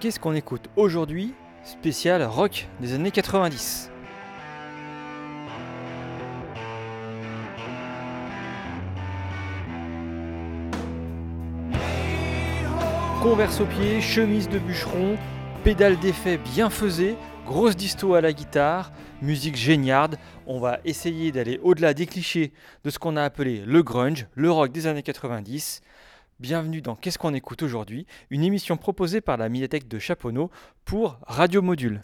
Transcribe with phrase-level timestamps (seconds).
[0.00, 3.90] Qu'est-ce qu'on écoute aujourd'hui Spécial rock des années 90.
[13.22, 15.16] Converse aux pieds, chemise de bûcheron,
[15.62, 17.16] pédale d'effet bien faisée,
[17.46, 18.92] grosse disto à la guitare,
[19.22, 20.18] musique géniarde.
[20.46, 22.52] On va essayer d'aller au-delà des clichés
[22.84, 25.80] de ce qu'on a appelé le grunge, le rock des années 90.
[26.40, 30.50] Bienvenue dans Qu'est-ce qu'on écoute aujourd'hui Une émission proposée par la médiathèque de Chaponneau
[30.84, 32.02] pour Radio Module.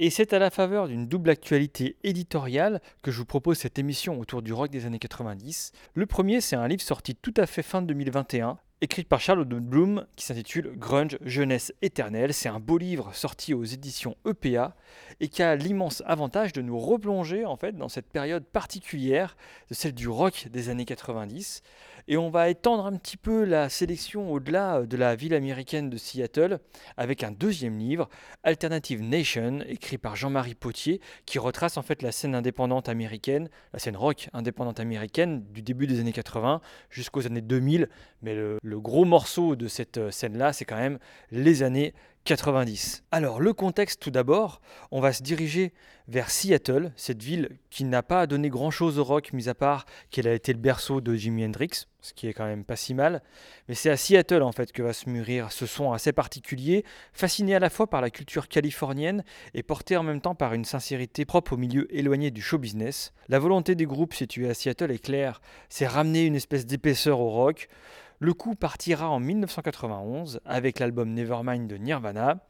[0.00, 4.18] Et c'est à la faveur d'une double actualité éditoriale que je vous propose cette émission
[4.18, 5.70] autour du rock des années 90.
[5.94, 10.06] Le premier, c'est un livre sorti tout à fait fin 2021, écrit par Charles Bloom,
[10.16, 12.34] qui s'intitule Grunge, jeunesse éternelle.
[12.34, 14.74] C'est un beau livre sorti aux éditions EPA
[15.20, 19.36] et qui a l'immense avantage de nous replonger en fait dans cette période particulière
[19.70, 21.62] de celle du rock des années 90
[22.08, 25.98] et on va étendre un petit peu la sélection au-delà de la ville américaine de
[25.98, 26.58] Seattle
[26.96, 28.08] avec un deuxième livre,
[28.42, 33.78] Alternative Nation, écrit par Jean-Marie Potier, qui retrace en fait la scène indépendante américaine, la
[33.78, 37.90] scène rock indépendante américaine du début des années 80 jusqu'aux années 2000.
[38.22, 40.98] Mais le, gros morceau de cette scène-là, c'est quand même
[41.30, 41.92] les années
[42.28, 43.04] 90.
[43.10, 45.72] Alors le contexte tout d'abord, on va se diriger
[46.08, 50.28] vers Seattle, cette ville qui n'a pas donné grand-chose au rock, mis à part qu'elle
[50.28, 53.22] a été le berceau de Jimi Hendrix, ce qui est quand même pas si mal.
[53.66, 56.84] Mais c'est à Seattle en fait que va se mûrir ce son assez particulier,
[57.14, 60.66] fasciné à la fois par la culture californienne et porté en même temps par une
[60.66, 63.14] sincérité propre au milieu éloigné du show business.
[63.28, 65.40] La volonté des groupes situés à Seattle est claire,
[65.70, 67.70] c'est ramener une espèce d'épaisseur au rock,
[68.18, 72.46] le coup partira en 1991 avec l'album Nevermind de Nirvana.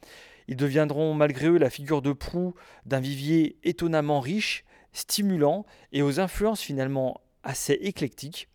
[0.49, 2.55] Ils deviendront malgré eux la figure de proue
[2.87, 8.49] d'un vivier étonnamment riche, stimulant et aux influences finalement assez éclectiques.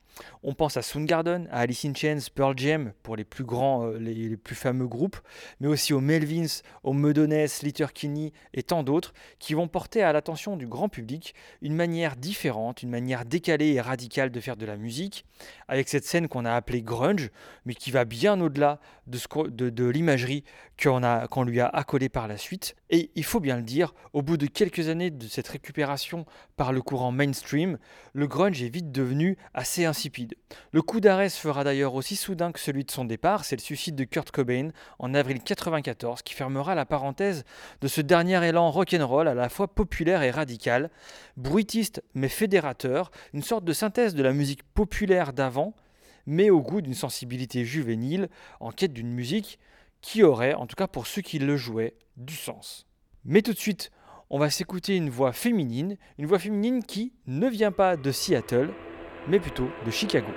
[0.44, 3.98] On pense à Soundgarden, à Alice in Chains, Pearl Jam pour les plus grands, euh,
[3.98, 5.18] les, plus fameux groupes,
[5.60, 7.48] mais aussi aux Melvins, aux Medones,
[7.94, 12.84] Kinney et tant d'autres qui vont porter à l'attention du grand public une manière différente,
[12.84, 15.26] une manière décalée et radicale de faire de la musique,
[15.68, 17.30] avec cette scène qu'on a appelée grunge,
[17.66, 20.44] mais qui va bien au-delà de, de, l'imagerie
[20.82, 22.76] qu'on lui a accolée par la suite.
[22.90, 26.26] Et il faut bien le dire, au bout de quelques années de cette récupération
[26.56, 27.78] par le courant mainstream,
[28.14, 29.86] le grunge est vite devenu assez
[30.72, 33.62] Le coup d'arrêt se fera d'ailleurs aussi soudain que celui de son départ, c'est le
[33.62, 34.70] suicide de Kurt Cobain
[35.00, 37.44] en avril 1994 qui fermera la parenthèse
[37.82, 40.90] de ce dernier élan rock'n'roll à la fois populaire et radical,
[41.38, 45.74] bruitiste mais fédérateur, une sorte de synthèse de la musique populaire d'avant,
[46.26, 49.60] mais au goût d'une sensibilité juvénile, en quête d'une musique
[50.02, 52.86] qui aurait, en tout cas pour ceux qui le jouaient, du sens.
[53.26, 53.92] Mais tout de suite,
[54.30, 58.70] on va s'écouter une voix féminine, une voix féminine qui ne vient pas de Seattle,
[59.28, 60.32] mais plutôt de Chicago.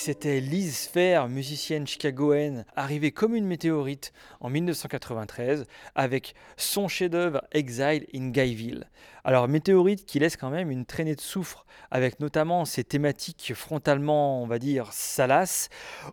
[0.00, 8.06] C'était Liz Fair, musicienne chicagoenne, arrivée comme une météorite en 1993 avec son chef-d'œuvre Exile
[8.14, 8.88] in Guyville.
[9.24, 14.42] Alors, météorite qui laisse quand même une traînée de soufre, avec notamment ses thématiques frontalement,
[14.42, 15.68] on va dire, salaces,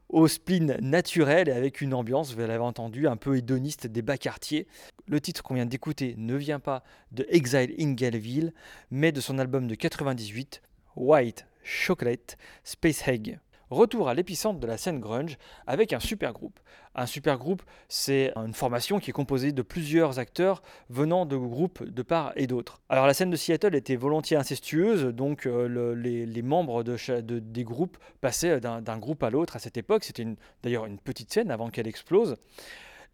[0.10, 4.18] au spleen naturel et avec une ambiance, vous l'avez entendu, un peu hédoniste des bas
[4.18, 4.68] quartiers.
[5.08, 8.54] Le titre qu'on vient d'écouter ne vient pas de Exile in Guyville,
[8.92, 10.62] mais de son album de 98,
[10.98, 13.40] White Chocolate Space Egg.
[13.70, 16.60] Retour à l'épicentre de la scène grunge avec un super groupe.
[16.96, 21.84] Un super groupe, c'est une formation qui est composée de plusieurs acteurs venant de groupes
[21.84, 22.82] de part et d'autre.
[22.90, 27.98] Alors la scène de Seattle était volontiers incestueuse, donc euh, les, membres de, des groupes
[28.22, 30.06] passaient d'un groupe à l'autre à cette époque.
[30.06, 30.26] C'était
[30.64, 32.38] d'ailleurs une petite scène avant qu'elle explose.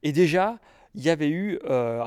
[0.04, 0.60] Et déjà,
[0.96, 2.04] il y avait eu euh,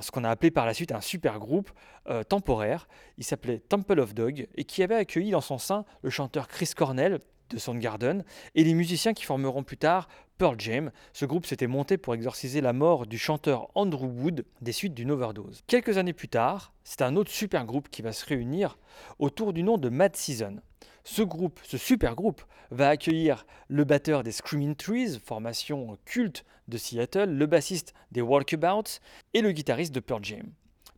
[0.00, 1.70] ce qu'on a appelé par la suite un super groupe
[2.08, 2.88] euh, temporaire.
[3.18, 6.70] Il s'appelait Temple of Dog et qui avait accueilli dans son sein le chanteur Chris
[6.74, 7.20] Cornell,
[7.50, 8.24] de Soundgarden
[8.54, 10.08] et les musiciens qui formeront plus tard
[10.38, 10.90] Pearl Jam.
[11.12, 15.10] Ce groupe s'était monté pour exorciser la mort du chanteur Andrew Wood des suites d'une
[15.10, 15.62] overdose.
[15.66, 18.78] Quelques années plus tard, c'est un autre super groupe qui va se réunir
[19.18, 20.56] autour du nom de Mad Season.
[21.04, 26.78] Ce groupe, ce super groupe, va accueillir le batteur des Screaming Trees, formation culte de
[26.78, 29.00] Seattle, le bassiste des Walkabouts
[29.34, 30.52] et le guitariste de Pearl Jam.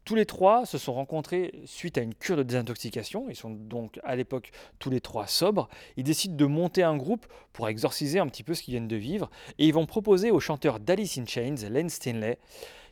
[0.05, 3.27] Tous les trois se sont rencontrés suite à une cure de désintoxication.
[3.29, 5.69] Ils sont donc à l'époque tous les trois sobres.
[5.97, 8.97] Ils décident de monter un groupe pour exorciser un petit peu ce qu'ils viennent de
[8.97, 9.31] vivre.
[9.59, 12.39] Et ils vont proposer au chanteur d'Alice in Chains, Len Stanley,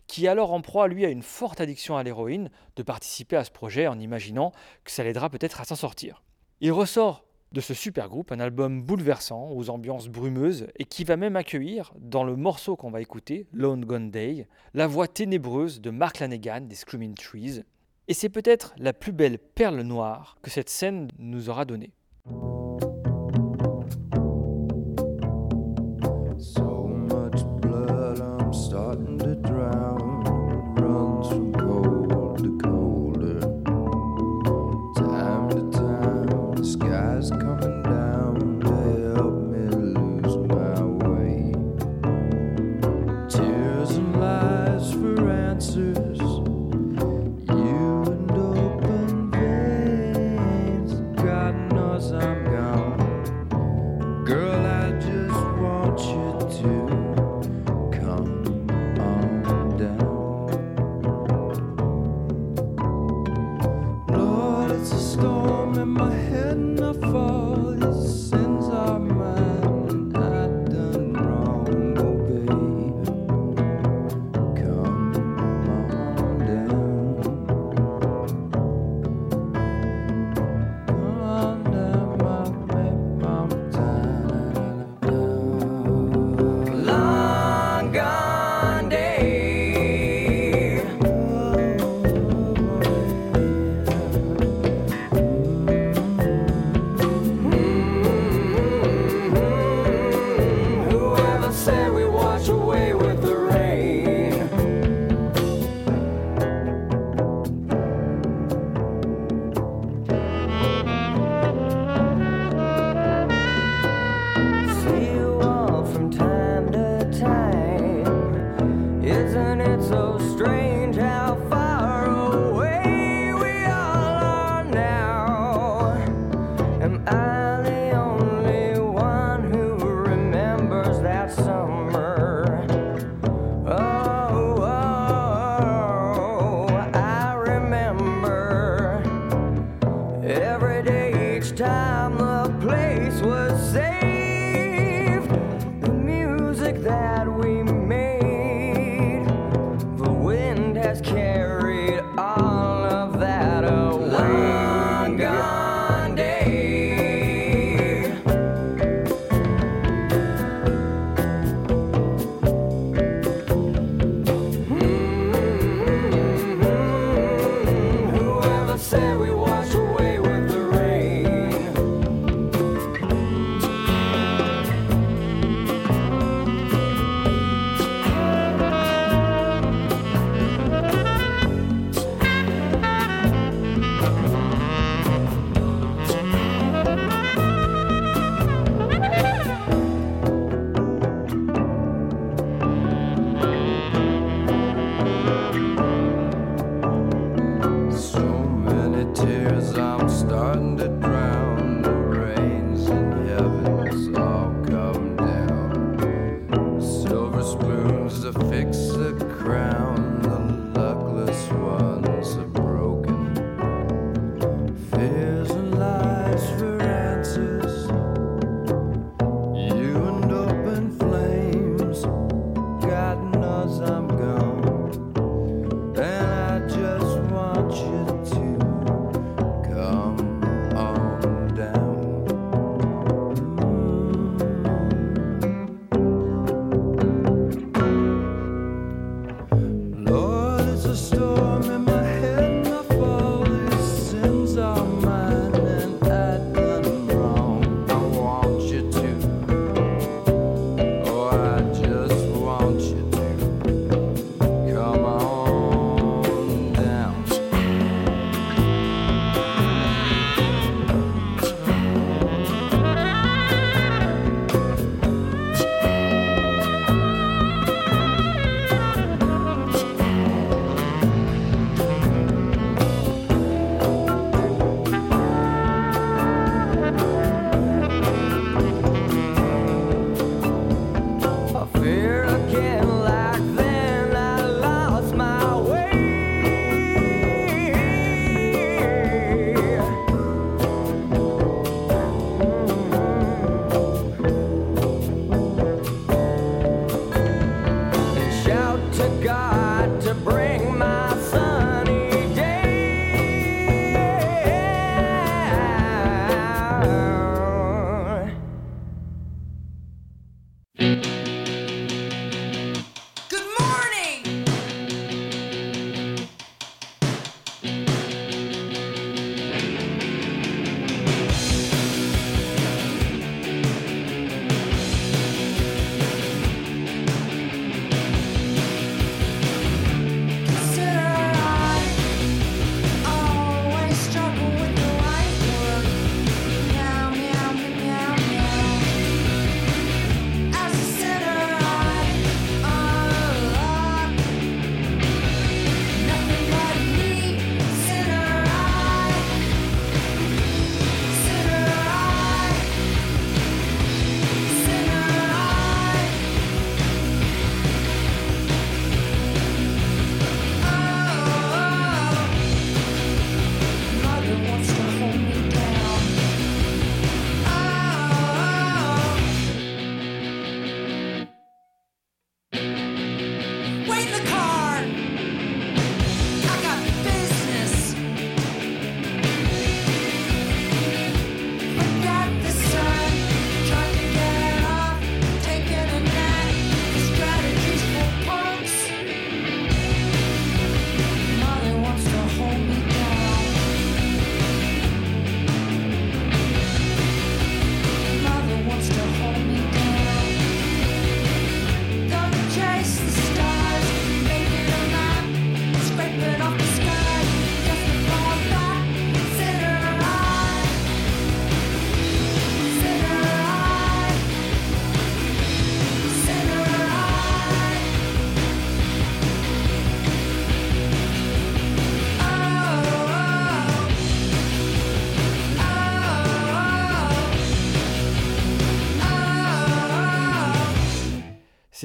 [0.07, 3.45] qui est alors en proie, lui, à une forte addiction à l'héroïne, de participer à
[3.45, 4.53] ce projet en imaginant
[4.85, 6.23] que ça l'aidera peut-être à s'en sortir.
[6.61, 11.17] Il ressort de ce super groupe, un album bouleversant, aux ambiances brumeuses, et qui va
[11.17, 15.91] même accueillir, dans le morceau qu'on va écouter, Lone Gone Day, la voix ténébreuse de
[15.91, 17.63] Mark Lanegan des Screaming Trees.
[18.09, 21.93] Et c'est peut-être la plus belle perle noire que cette scène nous aura donnée.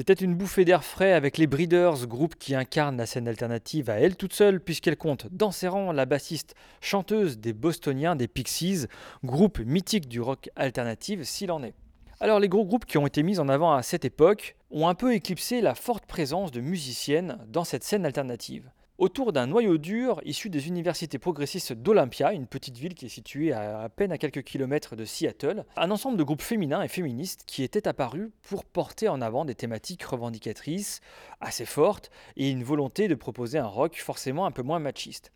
[0.08, 3.94] C'était une bouffée d'air frais avec les Breeders, groupe qui incarne la scène alternative à
[3.94, 8.86] elle toute seule, puisqu'elle compte dans ses rangs la bassiste chanteuse des Bostoniens des Pixies,
[9.24, 11.74] groupe mythique du rock alternative s'il en est.
[12.20, 14.94] Alors les gros groupes qui ont été mis en avant à cette époque ont un
[14.94, 20.20] peu éclipsé la forte présence de musiciennes dans cette scène alternative autour d'un noyau dur
[20.24, 24.42] issu des universités progressistes d'Olympia, une petite ville qui est située à, peine à quelques
[24.42, 29.08] kilomètres de Seattle, un ensemble de groupes féminins et féministes qui étaient apparus pour porter
[29.08, 31.00] en avant des thématiques revendicatrices
[31.40, 35.32] assez fortes et une volonté de proposer un rock forcément un peu moins machiste.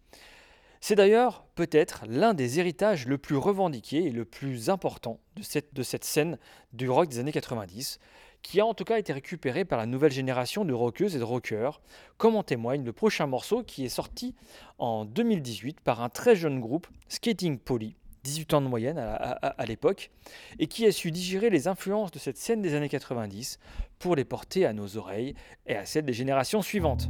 [0.82, 6.04] C'est d'ailleurs peut-être l'un des héritages le plus revendiqué et le plus important de cette
[6.04, 6.38] scène
[6.72, 7.98] du rock des années 90,
[8.42, 11.24] qui a en tout cas été récupéré par la nouvelle génération de rockeuses et de
[11.24, 11.80] rockers,
[12.16, 14.34] comme en témoigne le prochain morceau qui est sorti
[14.78, 19.66] en 2018 par un très jeune groupe, Skating Polly, 18 ans de moyenne à, à
[19.66, 20.10] l'époque,
[20.58, 23.58] et qui a su digérer les influences de cette scène des années 90
[23.98, 25.34] pour les porter à nos oreilles
[25.66, 27.08] et à celles des générations suivantes.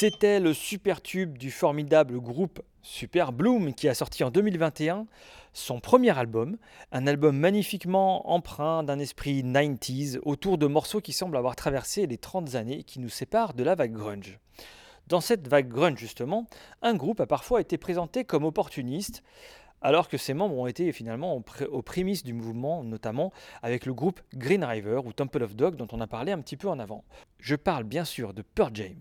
[0.00, 5.06] C'était le super tube du formidable groupe Super Bloom qui a sorti en 2021
[5.52, 6.56] son premier album,
[6.90, 12.16] un album magnifiquement empreint d'un esprit 90s autour de morceaux qui semblent avoir traversé les
[12.16, 14.38] 30 années qui nous séparent de la vague grunge.
[15.06, 16.46] Dans cette vague grunge justement,
[16.80, 19.22] un groupe a parfois été présenté comme opportuniste
[19.82, 23.86] alors que ses membres ont été finalement aux, pré- aux prémices du mouvement, notamment avec
[23.86, 26.68] le groupe Green River ou Temple of Dog dont on a parlé un petit peu
[26.68, 27.04] en avant.
[27.38, 28.96] Je parle bien sûr de Pearl Jam.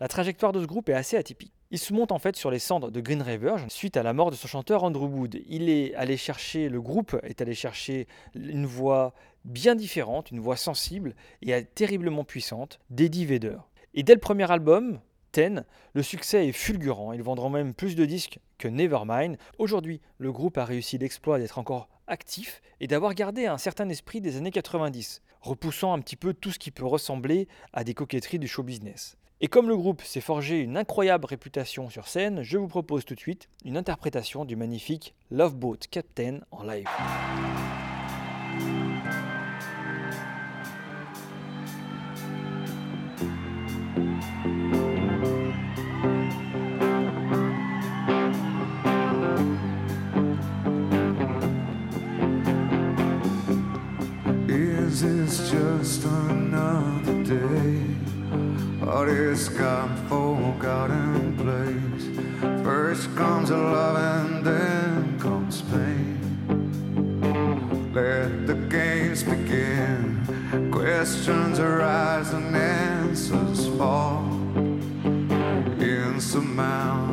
[0.00, 1.52] La trajectoire de ce groupe est assez atypique.
[1.72, 4.32] Il se monte en fait sur les cendres de Green River suite à la mort
[4.32, 5.40] de son chanteur Andrew Wood.
[5.46, 9.14] Il est allé chercher, le groupe est allé chercher une voix
[9.44, 13.58] bien différente, une voix sensible et terriblement puissante d'Eddie Vedder.
[13.94, 15.00] Et dès le premier album,
[15.36, 17.12] Le succès est fulgurant.
[17.12, 19.36] Ils vendront même plus de disques que Nevermind.
[19.58, 24.20] Aujourd'hui, le groupe a réussi l'exploit d'être encore actif et d'avoir gardé un certain esprit
[24.20, 28.38] des années 90, repoussant un petit peu tout ce qui peut ressembler à des coquetteries
[28.38, 29.16] du show business.
[29.40, 33.14] Et comme le groupe s'est forgé une incroyable réputation sur scène, je vous propose tout
[33.14, 36.88] de suite une interprétation du magnifique Love Boat Captain en live.
[54.90, 57.78] Is this just another day?
[58.84, 62.06] Or this God forgotten place?
[62.64, 66.18] First comes love and then comes pain.
[67.94, 70.26] Let the games begin.
[70.72, 74.24] Questions arise and answers fall.
[75.78, 77.09] Insurmountable.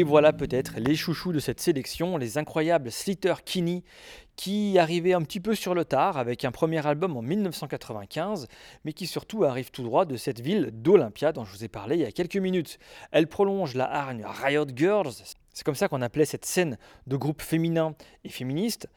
[0.00, 3.84] Et voilà peut-être les chouchous de cette sélection, les incroyables Slater Kinney,
[4.34, 8.48] qui arrivaient un petit peu sur le tard avec un premier album en 1995,
[8.86, 11.96] mais qui surtout arrive tout droit de cette ville d'Olympia dont je vous ai parlé
[11.96, 12.78] il y a quelques minutes.
[13.10, 15.12] Elle prolonge la hargne Riot Girls,
[15.52, 17.94] c'est comme ça qu'on appelait cette scène de groupe féminin
[18.24, 18.88] et féministe.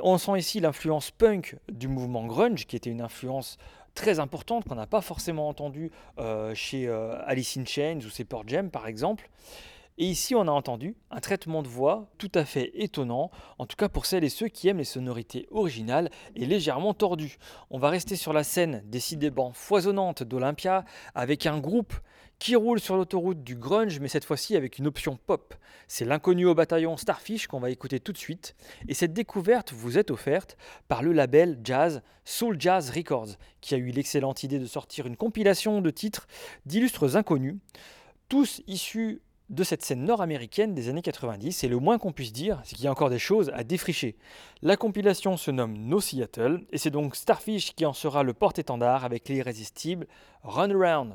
[0.00, 3.56] On sent ici l'influence punk du mouvement grunge, qui était une influence
[3.94, 8.24] très importante qu'on n'a pas forcément entendue euh, chez euh, Alice in Chains ou ses
[8.24, 9.30] Pearl Jam par exemple.
[10.02, 13.76] Et ici, on a entendu un traitement de voix tout à fait étonnant, en tout
[13.76, 17.36] cas pour celles et ceux qui aiment les sonorités originales et légèrement tordues.
[17.68, 21.92] On va rester sur la scène décidément foisonnante d'Olympia avec un groupe
[22.38, 25.54] qui roule sur l'autoroute du grunge, mais cette fois-ci avec une option pop.
[25.86, 28.56] C'est l'inconnu au bataillon Starfish qu'on va écouter tout de suite.
[28.88, 30.56] Et cette découverte vous est offerte
[30.88, 35.18] par le label jazz Soul Jazz Records, qui a eu l'excellente idée de sortir une
[35.18, 36.26] compilation de titres
[36.64, 37.56] d'illustres inconnus,
[38.30, 39.20] tous issus
[39.50, 42.84] de cette scène nord-américaine des années 90, et le moins qu'on puisse dire, c'est qu'il
[42.84, 44.16] y a encore des choses à défricher.
[44.62, 49.04] La compilation se nomme No Seattle, et c'est donc Starfish qui en sera le porte-étendard
[49.04, 50.06] avec l'irrésistible
[50.44, 51.14] Run Around.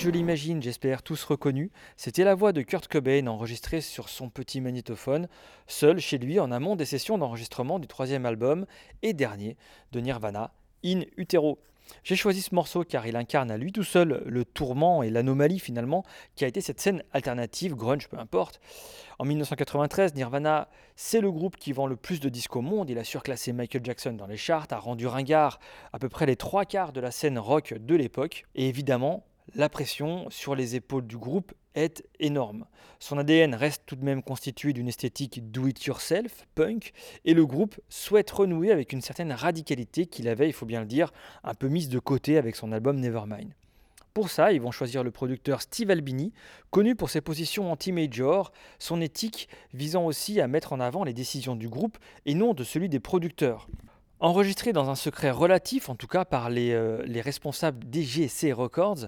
[0.00, 1.70] Je l'imagine, j'espère, tous reconnu.
[1.98, 5.28] C'était la voix de Kurt Cobain enregistrée sur son petit magnétophone,
[5.66, 8.64] seul chez lui en amont des sessions d'enregistrement du troisième album
[9.02, 9.58] et dernier
[9.92, 10.54] de Nirvana,
[10.86, 11.58] In Utero.
[12.02, 15.58] J'ai choisi ce morceau car il incarne à lui tout seul le tourment et l'anomalie
[15.58, 16.02] finalement
[16.34, 18.58] qui a été cette scène alternative, grunge peu importe.
[19.18, 22.88] En 1993, Nirvana, c'est le groupe qui vend le plus de disques au monde.
[22.88, 25.60] Il a surclassé Michael Jackson dans les charts, a rendu ringard
[25.92, 28.46] à peu près les trois quarts de la scène rock de l'époque.
[28.54, 29.24] Et évidemment,
[29.54, 32.66] la pression sur les épaules du groupe est énorme.
[32.98, 36.92] Son ADN reste tout de même constitué d'une esthétique do-it-yourself, punk,
[37.24, 40.86] et le groupe souhaite renouer avec une certaine radicalité qu'il avait, il faut bien le
[40.86, 41.12] dire,
[41.44, 43.54] un peu mise de côté avec son album Nevermind.
[44.12, 46.32] Pour ça, ils vont choisir le producteur Steve Albini,
[46.70, 51.54] connu pour ses positions anti-major, son éthique visant aussi à mettre en avant les décisions
[51.54, 51.96] du groupe
[52.26, 53.68] et non de celui des producteurs.
[54.22, 59.06] Enregistré dans un secret relatif, en tout cas par les, euh, les responsables DGC Records,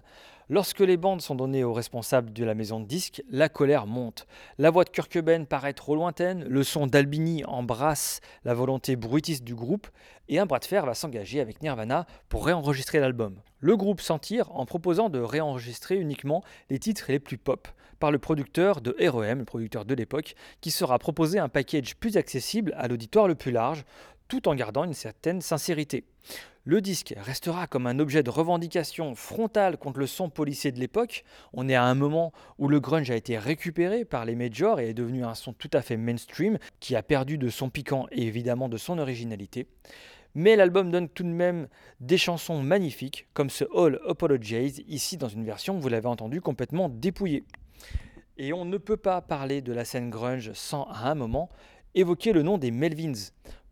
[0.49, 4.27] lorsque les bandes sont données aux responsables de la maison de disques, la colère monte.
[4.57, 5.11] La voix de Kurt
[5.45, 9.87] paraît trop lointaine, le son d'Albini embrasse la volonté bruitiste du groupe,
[10.31, 13.37] et un bras de fer va s'engager avec Nirvana pour réenregistrer l'album.
[13.59, 17.69] Le groupe s'en tire en proposant de réenregistrer uniquement les titres les plus pop,
[18.03, 22.17] par le producteur de REM, le producteur de l'époque, qui sera proposé un package plus
[22.17, 23.85] accessible à l'auditoire le plus large,
[24.33, 26.05] tout en gardant une certaine sincérité.
[26.65, 31.25] Le disque restera comme un objet de revendication frontale contre le son policier de l'époque.
[31.53, 34.89] On est à un moment où le grunge a été récupéré par les majors et
[34.89, 38.23] est devenu un son tout à fait mainstream qui a perdu de son piquant et
[38.27, 39.67] évidemment de son originalité.
[40.35, 41.69] Mais l'album donne tout de même
[42.01, 46.89] des chansons magnifiques, comme ce All Apologize, ici dans une version, vous l'avez entendu, complètement
[46.89, 47.45] dépouillée.
[48.39, 51.51] Et on ne peut pas parler de la scène grunge sans, à un moment,
[51.95, 53.13] évoquer le nom des Melvins.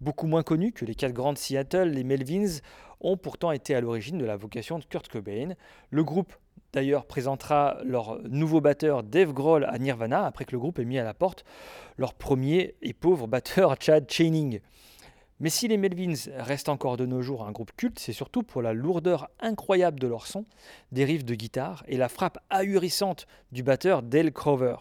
[0.00, 2.60] Beaucoup moins connus que les quatre grandes Seattle, les Melvins
[3.00, 5.54] ont pourtant été à l'origine de la vocation de Kurt Cobain.
[5.90, 6.32] Le groupe
[6.72, 10.98] d'ailleurs présentera leur nouveau batteur Dave Grohl à Nirvana après que le groupe ait mis
[10.98, 11.44] à la porte
[11.98, 14.60] leur premier et pauvre batteur Chad Channing.
[15.38, 18.62] Mais si les Melvins restent encore de nos jours un groupe culte, c'est surtout pour
[18.62, 20.46] la lourdeur incroyable de leur son,
[20.92, 24.76] des riffs de guitare et la frappe ahurissante du batteur Dale Crover.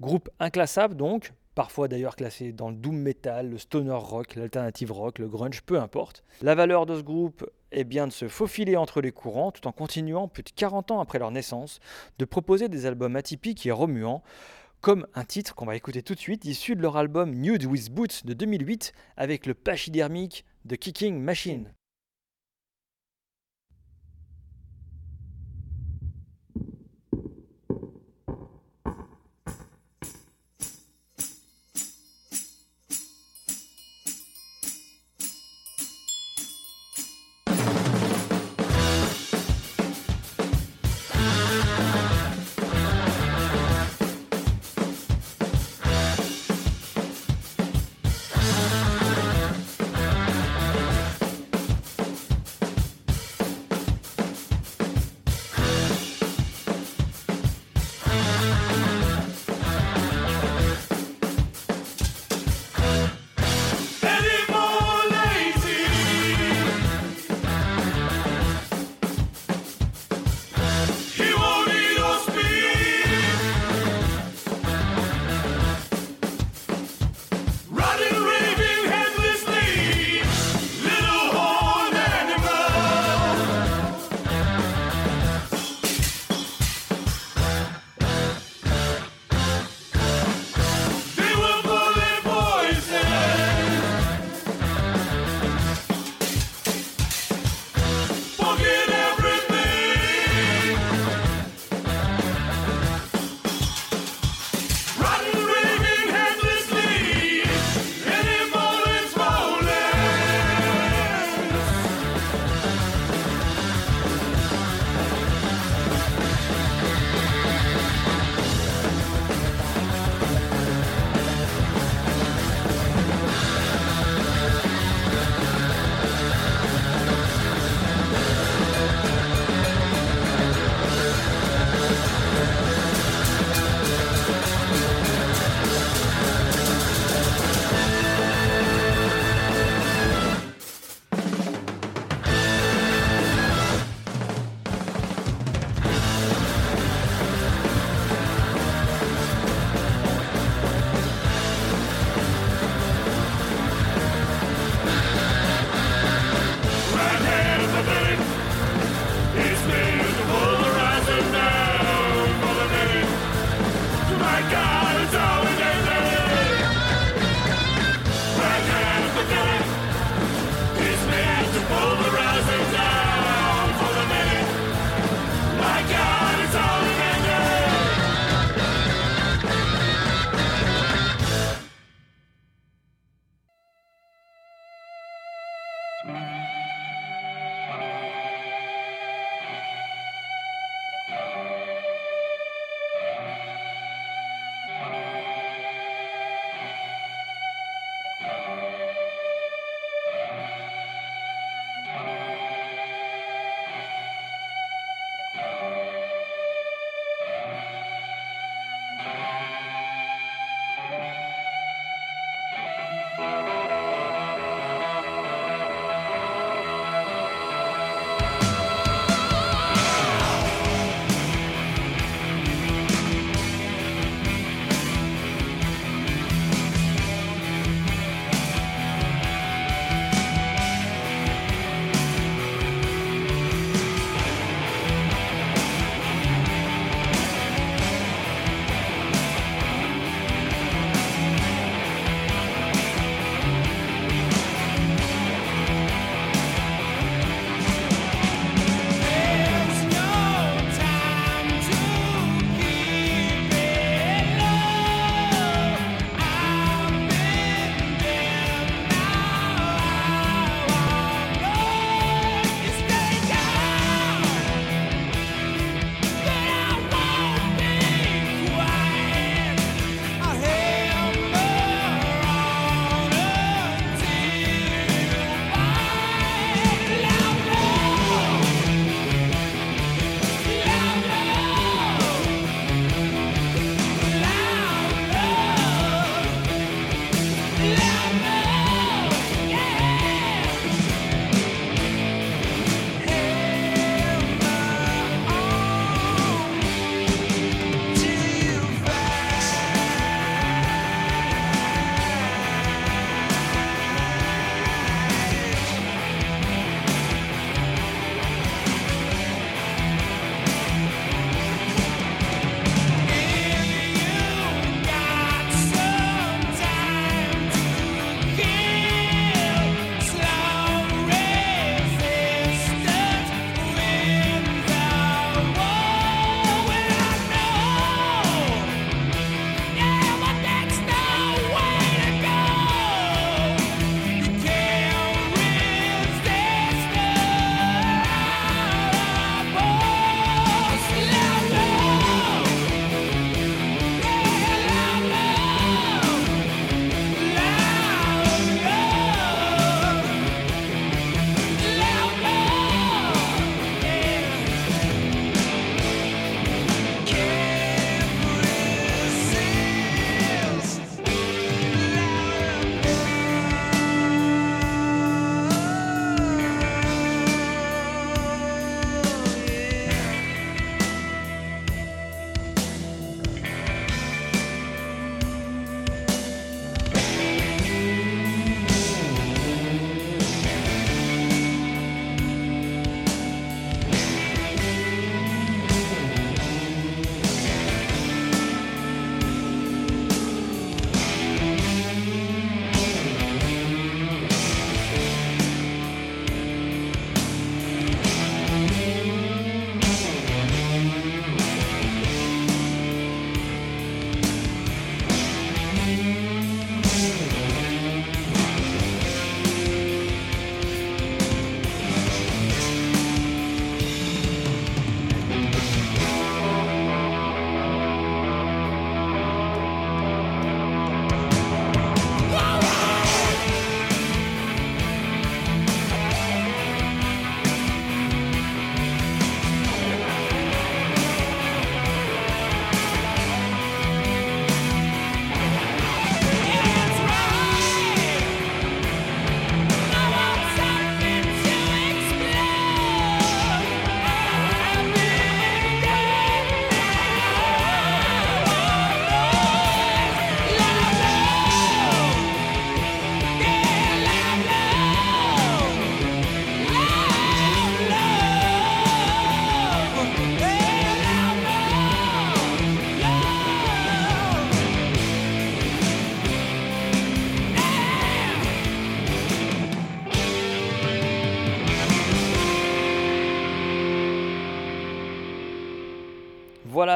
[0.00, 5.18] Groupe inclassable donc, parfois d'ailleurs classé dans le doom metal, le stoner rock, l'alternative rock,
[5.18, 6.24] le grunge, peu importe.
[6.42, 9.72] La valeur de ce groupe est bien de se faufiler entre les courants tout en
[9.72, 11.80] continuant plus de 40 ans après leur naissance
[12.18, 14.22] de proposer des albums atypiques et remuants
[14.80, 17.90] comme un titre qu'on va écouter tout de suite, issu de leur album Nude with
[17.90, 21.72] Boots de 2008, avec le pachydermique de Kicking Machine.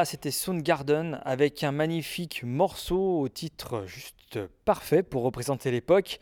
[0.05, 6.19] C'était Soundgarden avec un magnifique morceau au titre juste parfait pour représenter l'époque,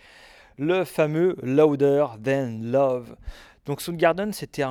[0.57, 3.15] le fameux Louder Than Love.
[3.67, 4.61] Donc Soundgarden, c'était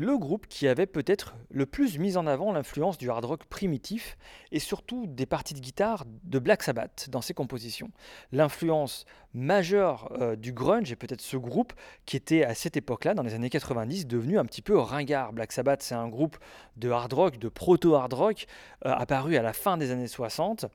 [0.00, 4.18] le groupe qui avait peut-être le plus mis en avant l'influence du hard rock primitif
[4.50, 7.88] et surtout des parties de guitare de Black Sabbath dans ses compositions.
[8.32, 11.72] L'influence majeure euh, du grunge et peut-être ce groupe
[12.04, 15.32] qui était à cette époque-là, dans les années 90, devenu un petit peu ringard.
[15.32, 16.36] Black Sabbath, c'est un groupe
[16.76, 18.46] de hard rock, de proto-hard rock,
[18.86, 20.66] euh, apparu à la fin des années 60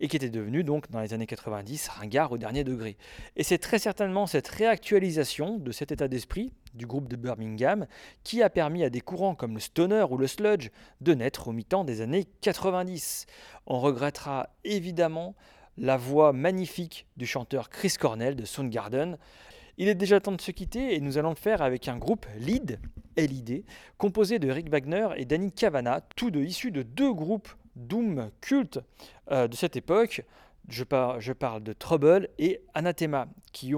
[0.00, 2.96] et qui était devenu donc dans les années 90 ringard au dernier degré.
[3.36, 7.86] Et c'est très certainement cette réactualisation de cet état d'esprit du groupe de Birmingham
[8.24, 10.70] qui a permis à des courants comme le stoner ou le sludge
[11.00, 13.26] de naître au mi-temps des années 90.
[13.66, 15.34] On regrettera évidemment
[15.76, 19.18] la voix magnifique du chanteur Chris Cornell de Soundgarden.
[19.78, 22.26] Il est déjà temps de se quitter et nous allons le faire avec un groupe
[22.38, 22.78] lead,
[23.16, 23.64] LID,
[23.98, 28.80] composé de Rick Wagner et Danny Cavana, tous deux issus de deux groupes doom culte
[29.30, 30.24] euh, de cette époque.
[30.68, 33.72] Je, par- je parle de Trouble et Anathema, qui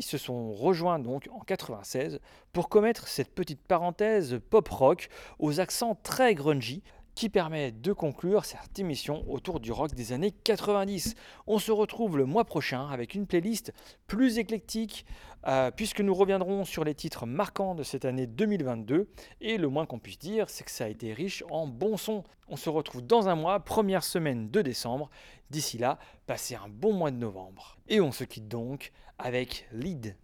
[0.00, 2.20] se sont rejoints donc en 96
[2.52, 5.08] pour commettre cette petite parenthèse pop rock
[5.38, 6.82] aux accents très grungy
[7.20, 11.16] qui permet de conclure cette émission autour du rock des années 90.
[11.46, 13.74] On se retrouve le mois prochain avec une playlist
[14.06, 15.04] plus éclectique,
[15.46, 19.10] euh, puisque nous reviendrons sur les titres marquants de cette année 2022.
[19.42, 22.24] Et le moins qu'on puisse dire, c'est que ça a été riche en bons sons.
[22.48, 25.10] On se retrouve dans un mois, première semaine de décembre.
[25.50, 27.76] D'ici là, passez un bon mois de novembre.
[27.88, 30.16] Et on se quitte donc avec Lead.